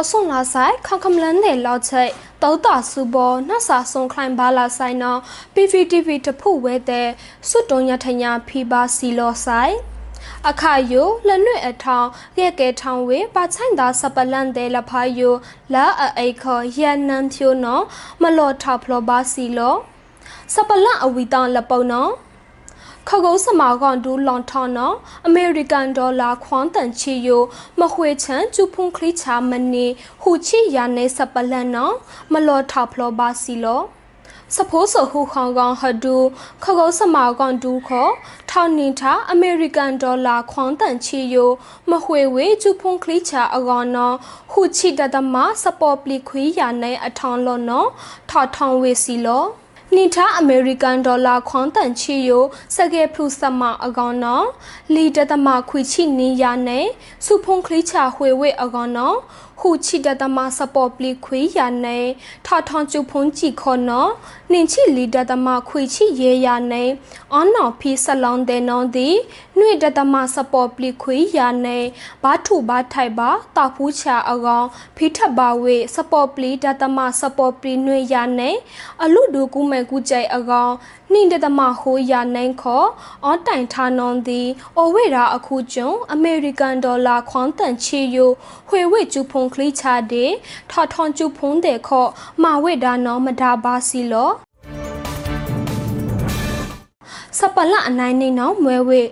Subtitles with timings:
[0.00, 2.10] အဆုံလာဆိုင်ခေါခမလန်တဲ့လောက်ချိတ်
[2.42, 5.20] တောတာစုဘောနှဆာဆုံခိုင်ဘာလာဆိုင်နော်
[5.54, 7.08] PVTV တဖို့ဝဲတဲ့
[7.48, 9.74] စွတ်တုံရထညာဖီဘာစီလောဆိုင်
[10.48, 15.34] အခါယိုလလွဲ့အထောင်ကဲကဲထောင်ဝေပါဆိုင်သာစပလန်တဲ့လဖာယို
[15.74, 15.86] လာ
[16.18, 17.84] အိခော်ရန်နန်ဖြိုနော်
[18.22, 19.76] မလော်ထော်ဖလောပါစီလော
[20.54, 22.12] စပလန်အဝီတန်လပုံနော်
[23.08, 27.42] ခကုံးစမာကွန်ဒူလွန်ထော်နော်အမေရိကန်ဒေါ်လာခွန်တန်ချီယို
[27.80, 29.86] မခွေချန်ကျူဖုန်ခလီချာမနီ
[30.22, 31.94] ဟူချီယာနေစပလန်နော်
[32.32, 33.82] မလော်ထောက်ဖလောပါစီလော
[34.54, 36.16] စဖိုးဆဟူခေါင်ကောင်ဟဒူ
[36.64, 38.12] ခကုံးစမာကွန်ဒူခေါ်
[38.50, 41.50] ထောင်နင်ထာအမေရိကန်ဒေါ်လာခွန်တန်ချီယို
[41.90, 44.16] မဟွေဝေကျူဖုန်ခလီချာအကောင်နော်
[44.50, 47.88] ဟူချီတတမစပေါ်ပလီခွေးယာနေအထောင်လောနော်
[48.30, 49.44] ထောက်ထောင်ဝေစီလော
[49.96, 52.44] နိထအမေရိကန်ဒေါ်လာခွန်တန်ချီယို
[52.76, 54.46] စကေဖုစမအကောင်နော်
[54.94, 56.80] လီတတမခွေချီနီယာနေ
[57.24, 59.16] စုဖုန်ခလီချာဟွေဝေအကောင်နော်
[59.60, 61.98] ဟူချီတတမစပေါ်ပလီခွေးယာနေ
[62.46, 64.10] ထောက်ထောင်ကျူဖုန်ကြည့်ခေါ်နော်
[64.52, 66.84] နင်ချီလီတတမခွေချီရေယာနေ
[67.32, 69.08] အွန်နော်ဖီဆလောင်းတဲ့နော်ဒီ
[69.58, 71.78] နှွေတတမစပေါ်ပလီခွေးယာနေ
[72.22, 78.50] ဘာထူဘာထိုက်ပါတာဖူးချာအကောင်ဖီထပ်ပါဝေစပေါ်ပလီတတမစပေါ်ပလီနှွေယာနေ
[79.02, 80.72] အလူဒူကူမဲကူကြိုက်အကောင်
[81.12, 82.88] နှင်းတတမဟိုးယာနိုင်ခေါ်
[83.24, 88.30] အော်တိုင်ထာနွန်သည်အိုဝေရာအခုကျုံအမေရိကန်ဒေါ်လာခွန်တန်ချီယို
[88.68, 90.24] ဟွေဝေကျူဖုန်ခလီချာဒေ
[90.70, 92.10] ထော်ထွန်ကျူဖုန်တဲ့ခေါ်
[92.42, 94.30] မာဝေဒါနောမဒါဘာစီလော
[97.38, 99.02] စပလအနိုင်နေနောမွဲဝေ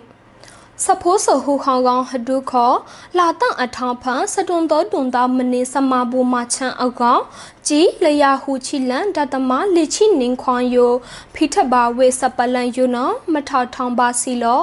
[0.84, 2.72] စဖိုးဆဟူခေါင်ကောင်ဟဒုခော
[3.18, 7.22] လာတန့်အထောင်ဖန်စတွန်တော်တွန်တာမနေစမဘူမချန်အကောင်
[7.68, 10.92] ជីလျာဟူချီလန်ဒတမလေချိနင်းခွန်ယို
[11.34, 14.60] ဖိထဘာဝေစပလန်ယုနောမထောက်ထောင်ပါစီလော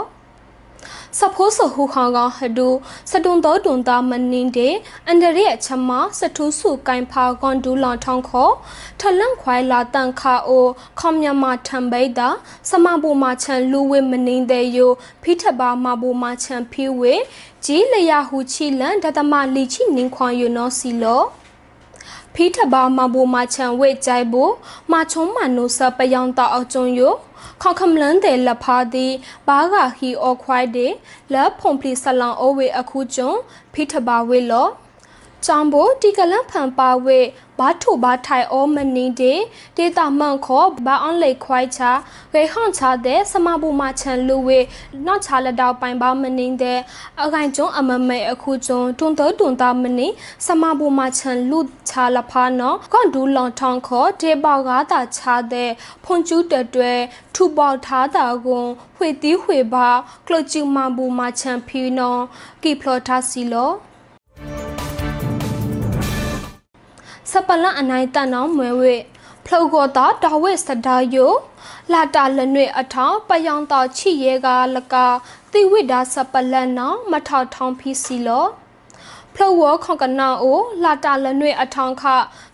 [1.18, 2.70] စဖိုးဆဟူခေါင်ကောင်ဟဒု
[3.12, 4.76] စတွန်တော်တွန်တာမနင်းတဲ့
[5.08, 5.90] အန်ဒရဲချမ
[6.20, 8.50] စထူးစုကိုင်ဖာကွန်ဒူလောင်ထောင်းခော
[9.00, 10.66] ထလန့်ခွိုင်လာတန်ခါအို
[11.00, 12.30] ခေါမြမထံပိတာ
[12.70, 14.92] စမဘူမချန်လူဝေမနင်းတဲ့ယို
[15.24, 17.14] ဖိထဘာမဘူမချန်ဖီဝေ
[17.66, 21.24] ဂျီလျာဟူချီလန်ဒတမလီချိနင်းခွန်ယိုနောစီလော
[22.34, 24.52] ဖီထဘာမဘူမချန်ဝေကြိုက်ဘူး
[24.92, 27.14] မချုံမနုစပယောင်တောက်ကျုံယို
[27.62, 29.08] ခေါခမလန်တဲ့လဖာဒီ
[29.48, 30.88] ဘာဂါဟီအောခွိုင်ဒေ
[31.34, 33.32] လဖုန်ပလီဆလောင်အိုဝေအခုကျုံ
[33.74, 34.68] ဖိထဘာဝေလော
[35.46, 37.20] ချမ်ဘိုတီကလန်ဖန်ပါဝေ
[37.60, 39.34] ဘာထုဘာထိုင်အောမနီဒေ
[39.78, 41.92] ဒေတာမန်ခောဘာအွန်လေခွိုင်ချာ
[42.34, 44.60] ရေဟွန်ချာတဲ့စမဘူမချန်လူဝေ
[45.06, 46.80] နောက်ချာလက်တော့ပိုင်ပါမနင်းတဲ့
[47.22, 50.14] အခိုင်ကျုံအမမဲအခုကျုံတွန်တော်တွန်တာမနင်း
[50.46, 51.60] စမဘူမချန်လူ
[51.90, 55.70] ချာလဖာနော်ကွန်ဒူလောင်ထောင်းခောဒေပေါကားတာချာတဲ့
[56.04, 56.94] ဖွန်ကျူးတတွဲ
[57.36, 59.90] ထူပေါထားတာကွန်ဝှေတီးဝှေပါ
[60.28, 62.22] ကလချူမဘူမချန်ဖီနော်
[62.64, 63.72] ကီဖလော်တာစီလော
[67.32, 68.96] စပလန်အနိုင်တန်အောင်မွဲဝဲ
[69.46, 71.32] ဖလောက်ကောတာဒါဝဲစဒါယို
[71.92, 74.96] လာတာလနွေအထောင်ပယောင်တော်ချီရဲကလက
[75.52, 78.48] တိဝိဒါစပလန်နော်မထောက်ထောင်းဖီစီလော
[79.34, 82.04] ဖလောက်ဝခေါကနာအိုလာတာလနွေအထောင်ခ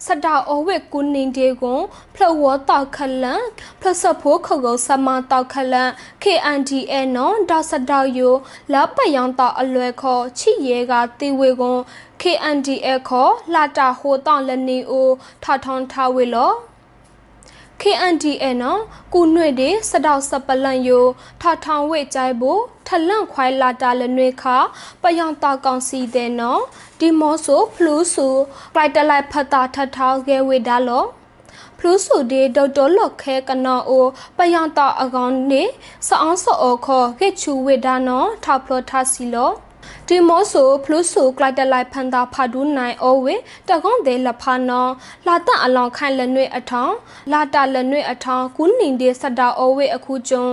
[0.06, 1.82] စဒါအိုဝဲကုနင်းတေကွန်
[2.16, 3.44] ဖလောက်ဝတောက်ခလန်
[3.80, 5.90] ဖလစဖိုးခေါကောစမတောက်ခလန်
[6.24, 8.34] KNDA နော်ဒါစဒါယို
[8.74, 11.80] လာပယောင်တော်အလွယ်ခေါ်ချီရဲကတိဝေကွန်
[12.22, 15.10] KNDA ခေါ်လာတာဟိုတောင်လနီအို
[15.44, 16.52] ထထောင်းထားဝေလော
[17.82, 18.82] KNDA နော်
[19.14, 21.06] ကုနှွေတွေစတောက်စပလန်ယို
[21.42, 24.58] ထထောင်ဝေကြိုင်ဖို့ထလန့်ခွိုင်လာတာလနွေခါ
[25.02, 26.62] ပယောင်တာကောင်စီတဲ့နော်
[27.00, 28.28] ဒီမောဆိုဖလူးဆူ
[28.76, 31.06] ကလိုက်တလိုက်ဖတ်တာထထောင်းခဲ့ဝေဒါလော
[31.78, 34.06] ဖလူးဆူဒီဒေါက်တာလော့ခဲကနော်အို
[34.38, 35.64] ပယောင်တာအကောင်နေ
[36.08, 39.52] စအောင်စောခေါ်ခဲ့ချူဝေဒါနော်ထောက်ဖလထစီလော
[40.08, 43.36] ဒီမောဆိုဖလူဆိုကလိုက်တလိုက်ဖန်တာဖာဒူနိုင်အိုဝေ
[43.70, 44.88] တကွန်တဲ့လဖာနော
[45.28, 46.94] လာတအလောင်ခိုင်လနွေအထောင်
[47.32, 50.46] လာတလနွေအထောင်ကုနင်းတဲ့စတာအိုဝေအခုကျုံ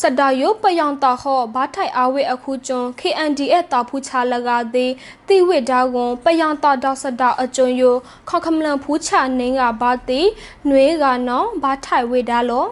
[0.00, 4.92] စတာယိုပယောင်တာဟောဘာထိုင်အဝေအခုကျုံ KNDA တာဖူချလကသေး
[5.28, 7.94] တိဝိဒါကွန်ပယောင်တာဒေါစတာအကျုံယို
[8.28, 10.20] ခေါခမလန်ဖူချနင်းကဘာတိ
[10.68, 12.66] နွေကနော်ဘာထိုင်ဝေဒါလော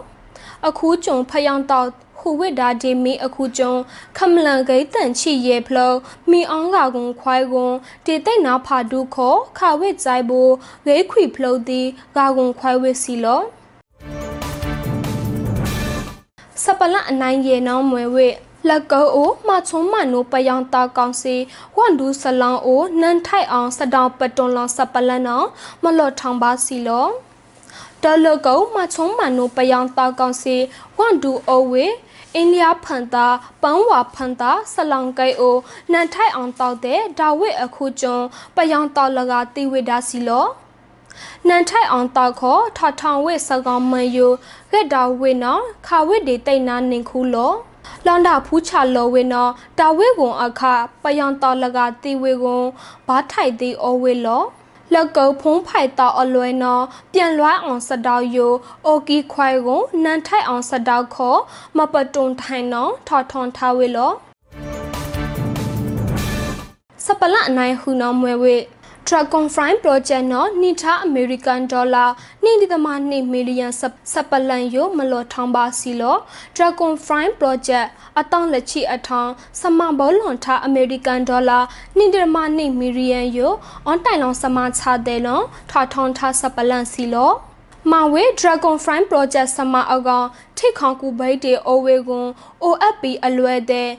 [0.67, 1.79] အခုကျုံဖယောင်တာ
[2.25, 3.73] ဟူဝိဒါဒီမီအခုကျုံ
[4.17, 5.93] ခမလန်ဂိတန်ချီယေဖလော
[6.29, 7.73] မီအောင်ကကွန်ခွိုင်ကွန်
[8.05, 10.41] တေတိတ်နာဖာဒုခောခါဝိဇိုင်ဘူ
[10.85, 11.81] ဂိခွီဖလောတီ
[12.15, 13.41] ဂါကွန်ခွိုင်ဝိစီလော
[16.63, 18.27] စပလအနိုင်ရေနောင်းမွေဝိ
[18.67, 21.35] လက်ကောအိုမချုံမနိုပယောင်တာကောင်စီ
[21.77, 25.41] ဝန်ဒူဆလောင်အိုနန်ထိုက်အောင်စတောင်ပတွန်လောင်စပလန်နော
[25.83, 27.07] မလော့ထောင်ပါစီလော
[28.03, 30.55] တလကောမချုံမနိုပယောင်တာကောင်စီ
[30.97, 31.85] ဝန်ဒူအိုဝေ
[32.35, 33.27] အင်းလျာဖန်တာ
[33.61, 35.57] ပန်းဝါဖန်တာဆလောင်ကိတ်အို
[35.91, 38.25] နန်ထိုက်အောင်တောက်တဲ့ဒါဝစ်အခုကျွန်း
[38.55, 40.45] ပယောင်တောက်လကတိဝိဒါစီလော
[41.47, 44.31] နန်ထိုက်အောင်တောက်ခေါ်ထထောင်ဝစ်စကောင်မယို
[44.71, 47.53] ရက်ဒါဝစ်နော်ခါဝစ်ဒီတိတ်နာနင်ခုလော
[48.05, 50.61] လွန်တာဖူးချလောဝေနော်တာဝေကွန်အခ
[51.03, 52.65] ပယံတော်လကတီဝေကွန်
[53.07, 54.43] ဘာထိုက်သေးအဝေလော
[54.93, 58.53] လက်ကုပ်ဖုံးဖိုက်တော်အလွယ်နော်ပြန်လွှမ်းအောင်စတောက်ယို
[58.85, 61.39] အိုကီခွိုင်ကိုနန်ထိုက်အောင်စတောက်ခေါ်
[61.77, 64.11] မပတုံထိုင်နော်ထော်ထွန်ထားဝေလော
[67.05, 68.55] စပလအနိုင်ဟူနော်မွဲဝေ
[69.09, 72.09] Dragon Fry Project နော်နိထား American Dollar
[72.43, 73.71] 2.2 million
[74.13, 76.15] စပလန်ယိုမလောထောင်းပါစီလော
[76.55, 77.87] Dragon Fry Project
[78.19, 81.63] အတောင်းလက်ချီအထောင်းစမဘောလွန်ထား American Dollar
[81.99, 83.51] 2.2 million ယို
[83.91, 87.31] on တိုင်လောင်စမချတဲ့လောထွာထောင်းထားစပလန်စီလော
[87.91, 90.27] မဝေ Dragon Fry Project စမအကောင်
[90.57, 92.27] ထိခေါကူဘိတ်တေအိုဝေကွန်
[92.63, 93.89] OFP အလွယ်တဲ့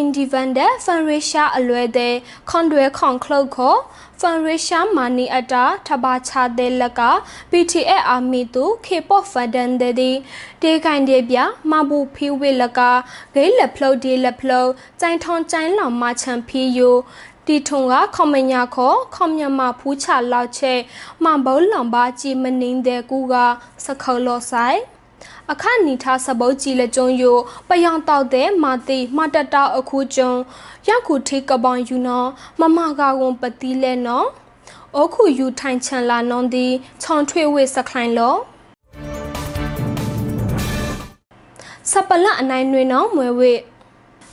[0.00, 2.14] independent fundraiser အလွယ်တဲ့
[2.48, 3.78] ခွန်တွေခွန်ခလုတ်ခေါ်
[4.20, 7.02] fundraiser money အတာထဘာချတဲ့လက်က
[7.50, 10.10] PTF အာမီတူ K-pop fandom တဲ့ဒီ
[10.62, 11.36] ဒေခိုင်တဲ့ပြ
[11.70, 12.80] မဘူဖီဝေလက်က
[13.34, 14.70] ဂိလက်ဖလုတ်ဒီလက်ဖလုတ်
[15.00, 16.96] ကြိုင်ထုံကြိုင်လောင်မချန်ဖီယို
[17.46, 20.80] တီထုံကခေါမညာခေါ်ခေါမြမဖူးချလောက်ချက်
[21.24, 23.34] မဘုံလောင်ပါကြည်မနင်းတဲ့ကူက
[23.84, 24.78] စခေါလောဆိုင်
[25.50, 27.36] အခနီထားစပုတ်ကြည်လက်ကျုံယို
[27.68, 30.32] ပယောင်တောက်တဲ့မာတိမတတအခုကျုံ
[30.88, 32.28] ရောက်ခုထိကပောင်ယူနော်
[32.60, 34.26] မမကဝန်ပတိလဲနော်
[34.98, 36.66] အခုယူထိုင်ချန်လာနွန်ဒီ
[37.02, 38.34] ချောင်ထွေဝေစခိုင်လော
[41.90, 43.52] စပလအနိုင်တွင်နော်မွဲဝေ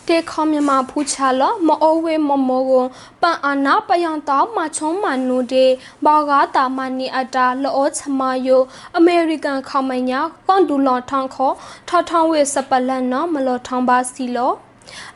[0.07, 2.85] တေခေါမြမဖူးချလောမအိုဝေမမောကို
[3.21, 5.65] ပန်အာနာပယံတောမချုံမနုတေ
[6.05, 8.61] ဘောဂါတာမနီအတာလောချမယို
[8.97, 11.55] အမေရိကန်ခေါမညာကွန်ဒူလော်ထောင်းခေါ်
[11.87, 14.51] ထထောင်းဝေစပလန်နော်မလော်ထောင်းပါစီလော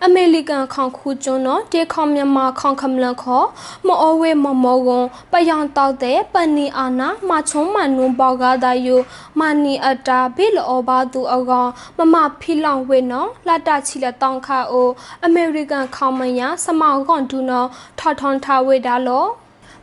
[0.03, 3.45] အမေရိကန်ခေါခုကျွန်းတော့တေခေါမြန်မာခေါခမလခေါ်
[3.87, 9.01] မအိုဝေမမောကွန်ပယံတောက်တဲ့ပနီအာနာမချုံမနုဘောဂါဒါယို
[9.39, 14.89] မနီအတာဘေလောဘာသူအကောင်မမဖီလောင်ဝေနော်လာတချီလက်တောင်းခါအို
[15.25, 17.67] အမေရိကန်ခေါမညာစမောင်ကွန်ဒူနော်
[17.99, 19.25] ထထောင်းထားဝေဒါလော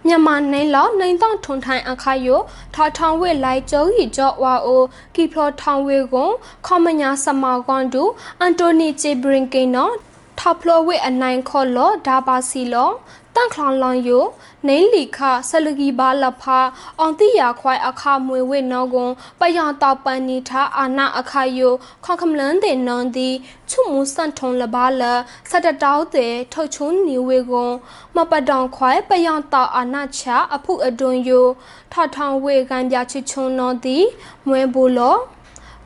[0.07, 2.41] မြန်မာနိုင်လောက်နိုင်တော့ထုံထိုင်အခါယို
[2.75, 4.83] ထောထောင်ဝဲလိုက်ကျုံရီကြော့ဝါအို
[5.15, 6.33] ကီဖလောထောင်ဝဲကွန်
[6.67, 8.03] ခေါမညာစမောကွန်ဒူ
[8.41, 9.95] အန်တိုနီဂျေဘရင်ကိနော်
[10.39, 12.91] ထောက်ဖလောဝဲအနိုင်ခေါ်လောဒါပါစီလော
[13.37, 14.25] တန့်ခလောင်လောင်ယို
[14.69, 15.19] နေလီခ
[15.49, 16.59] ဆလဂီဘာလဖာ
[16.99, 21.73] အောင်တိယာခွိုင်အခမွေဝဲနောကွန်ပယံတောက်ပန်နီထားအာနာအခယို
[22.05, 23.29] ခေါခမလန်တဲ့နွန်ဒီ
[23.71, 25.03] ချုမှုစန်ထုံလဘာလ
[25.51, 27.73] စတတောက်တဲ့ထုတ်ချုံနီဝဲကွန်
[28.17, 31.47] မပတောင်ခွိုင်ပယံတောက်အာနာချာအဖုအတွန်ယို
[31.93, 33.99] ထထောင်ဝဲကန်ပြချချုံနော်ဒီ
[34.47, 35.17] မွဲဘူလော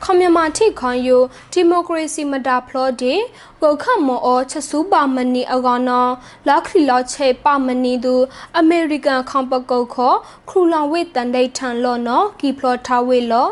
[0.03, 1.21] ခမမတိခွန်ယို
[1.51, 3.13] ဒီမိုကရေစီမတာဖလော့ဒီ
[3.61, 6.11] ကိုခမောအချက်စုပါမနီအကောနော်
[6.47, 8.15] လက်ခရီလော့ချေပါမနီသူ
[8.57, 10.17] အမေရိကန်ခွန်ပကုတ်ခေါ်
[10.49, 13.51] ခရူလောင်ဝေတန်ဒိတ်ထန်လော့နော်ကီဖလော့ထားဝေလော့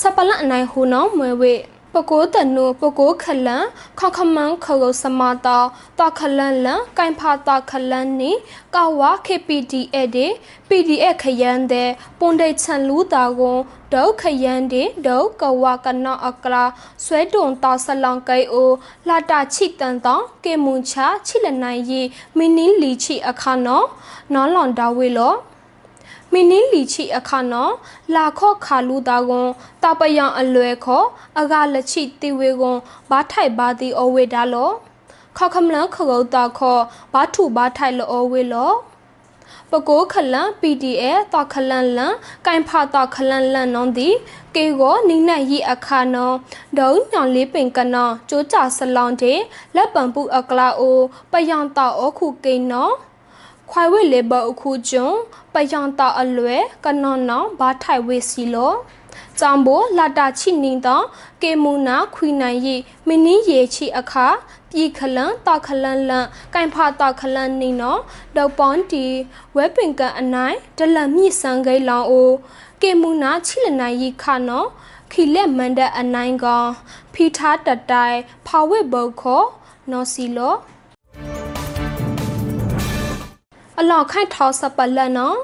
[0.00, 1.52] စပလအနိုင်ဟူနော်မွေဝေ
[1.94, 3.64] ပကိုးတနုပကိုးခလန်
[4.00, 5.58] ခခမန်ခဂုစမတာ
[5.98, 8.32] တခလန်လန်ကိုင်ဖာတခလန်နီ
[8.74, 10.26] ကဝါ KPDA ဒေ
[10.68, 13.60] PDF ခရန်တဲ့ပွန်ဒိတ်ချန်လူတာကွန်
[13.92, 16.64] ဒုတ်ခရန်တဲ့ဒုတ်ကဝါကနောအကလာ
[17.04, 18.70] ဆွဲတုံတာဆလောင်ကိအို
[19.08, 22.02] လာတာချိတန်တောကေမွန်ချာချိလနိုင်ရီ
[22.36, 23.86] မင်းနင်းလီချိအခါနော်
[24.32, 25.34] နော်လွန်တာဝေလော
[26.34, 27.74] မင်းနင်းလီချီအခါနော်
[28.14, 29.48] လာခော့ခါလူတာကွန်
[29.82, 31.06] တပယံအလွယ်ခော့
[31.40, 32.78] အကလက်ချီတီဝေကွန်
[33.10, 34.70] ဘာထိုက်ဘာတီအဝေဒါလော
[35.36, 38.72] ခော့ခမလန်ခောတာခော့ဘာထုဘာထိုက်လောအဝေလော
[39.70, 42.14] ပကိုးခလန် PDF တခလန်လန်
[42.46, 44.08] ကင်ဖာတခလန်လန်နောဒီ
[44.54, 46.32] ကေကိုနိနတ်ရီအခါနော
[46.78, 49.40] ဒုံညောင်လေးပင်ကနောကျိုးကြဆလောင်တဲ့
[49.74, 50.98] လက်ပံပူအကလာအို
[51.32, 52.90] ပယံတာအခုကိနော
[53.70, 55.18] ခွိုင်ဝဲလေဘအခုကျွန်း
[55.54, 58.74] ပယံတာအလွဲကနောနောဘာထိုင်ဝဲစီလော
[59.38, 61.04] ကြောင်ဘိုလာတာချိနင်းတော့
[61.42, 64.26] ကေမူနာခွီနိုင်ရီမင်းင်းရေချိအခါ
[64.70, 68.00] ပြည်ခလန်တခလန်လန်ကင်ဖာတခလန်နေနော်
[68.36, 69.06] ဒေါပွန်တီ
[69.56, 72.30] ဝဲပင်ကန်အနိုင်ဒလမြစ်ဆန်ဂိလောင်အို
[72.82, 74.68] ကေမူနာချိလနိုင်ရီခါနော်
[75.12, 76.70] ခီလက်မန်တဲ့အနိုင်ကောင်
[77.14, 79.46] ဖီထားတတိုင်ဖာဝဲဘုတ်ခေါ်
[79.90, 80.54] နော်စီလော
[83.80, 85.36] အလောက်ခိုင်ထောက်စပလက်နော်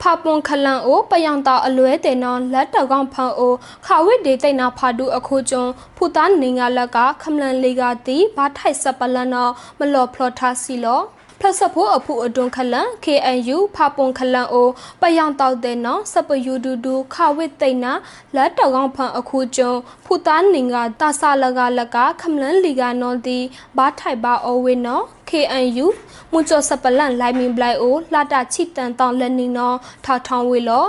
[0.00, 3.54] ဖာပွန်ခလန်အိုပယံတာအလွဲတဲ့နော်လက်တောက်ကောင်ဖန်အို
[3.86, 11.02] ခါဝိဒေတိတ်နာဖာဒူအခုကျွန်းဖူသားနေငါလက်ကခမလန်လေးကတီဘာထိုက်စပလန်နော်မလော်ဖလော်ထားစီလော
[11.38, 14.68] ဖလတ်ဖို့အဖူအတွန်းခလန် KNU ဖာပွန်ခလန်အို
[15.00, 17.92] ပယောင်တောက်တဲ့နော်စပယူဒူဒူခဝစ်သိမ့်နာ
[18.36, 19.72] လက်တောက်ကောင်ဖန်အခုကျုံ
[20.04, 23.38] ဖူသားနင်ကတာဆာလကလကခမလန်လီကနော်တီ
[23.76, 25.86] ဘာထိုက်ပါအဝေနော် KNU
[26.32, 30.86] မွန်ကျော်စပလန်လိုင်မင်ဘလိုက်အိုလာတာချီတန်တောင်းလက်နီနော်ထောက်ထောင်းဝေလော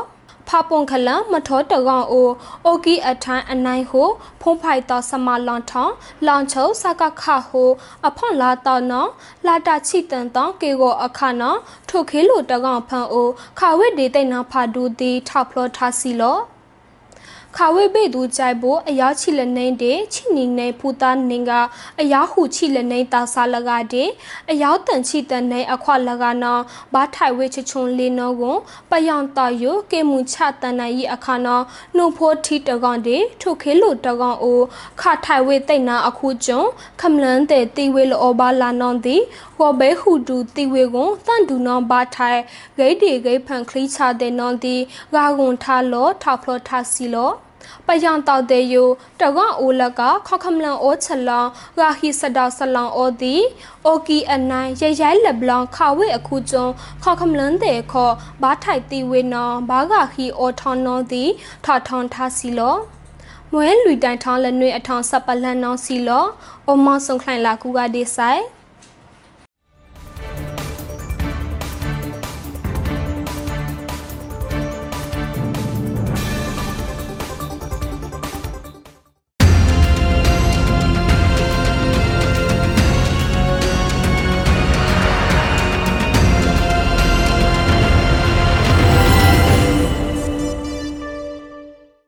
[0.48, 2.30] ဖာပွန်ခလန်မထောတကောင်အို
[2.66, 4.10] အိုကီအထိုင်းအနိုင်ဟို
[4.42, 5.94] ဖုံးဖိုက်တော်ဆမလွန်ထောင်း
[6.28, 7.70] လောင်ချုံစကခဟို
[8.08, 9.10] အဖွန်လာတော်နော်
[9.48, 13.30] လာတာချီတန်တောင်းကေကိုအခါနော်ထိုခေလိုတကောင်ဖန်အို
[13.60, 16.38] ခါဝစ်ဒေတိတ်နာဖာဒူတီထောက်ဖလောထားစီလော
[17.58, 21.52] ခါဝိဘေသူကြိုက်ဖို့အရာချီလနေတဲ့ချီနီနေဖူတာနင်က
[22.02, 24.10] အရာဟုချီလနေတာဆာလကတဲ့
[24.52, 26.60] အယောတန်ချီတန်နေအခွလကနော
[26.94, 28.58] ဘာထိုင်ဝေချချွန်လေးနောကို
[28.90, 31.62] ပယောင်တယုကေမူချတန်နိုင်ဤအခါနော
[31.96, 34.62] နှုတ်ဖို့ထီတကောင်တဲ့ထုခေလို့တကောင်အို
[35.02, 36.62] ခထိုင်ဝေတိတ်နာအခုကျုံ
[37.02, 39.22] ခမလန်တဲ့တီဝေလောဘာလာနောသည်
[39.62, 42.42] ဟောဘဲဟုတူတီဝေကိုတန်ဒူနောဘာထိုင်
[42.78, 44.82] ဂိတ်ဒီဂိတ်ဖန်ခလီချတဲ့နောသည်
[45.16, 47.32] ဂါကွန်ထားလောထောက်ဖလောထားစီလော
[47.88, 48.76] ပယံတောက်တဲ့ယ
[49.22, 51.50] တကောအိုလကခခမလန်အိုချလောင်
[51.80, 53.36] ဂါဟီစဒေါဆလောင်အိုဒီ
[53.86, 56.66] အိုကီအနိုင်ရရိုင်လက်ဘလောင်ခဝဲအခုကျုံ
[57.04, 61.24] ခခမလန်တဲ့ခောဘာထိုက်တီဝေနောဘာဂါဟီအိုထောင်းနောဒီ
[61.66, 62.76] ထထောင်းထားစီလော
[63.52, 66.26] မွဲလူတိုင်ထောင်းလက်နွေအထောင်းစပလန်နောစီလော
[66.68, 68.42] အိုမောင်ဆုံခိုင်လာကူကဒီဆိုင်